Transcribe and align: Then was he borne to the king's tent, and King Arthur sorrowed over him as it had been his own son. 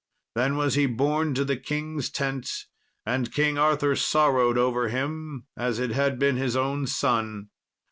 Then 0.33 0.55
was 0.57 0.73
he 0.73 0.87
borne 0.87 1.35
to 1.35 1.45
the 1.45 1.57
king's 1.57 2.09
tent, 2.09 2.65
and 3.05 3.31
King 3.31 3.59
Arthur 3.59 3.95
sorrowed 3.95 4.57
over 4.57 4.87
him 4.89 5.45
as 5.55 5.77
it 5.77 5.91
had 5.91 6.17
been 6.17 6.37
his 6.37 6.55
own 6.55 6.87
son. 6.87 7.49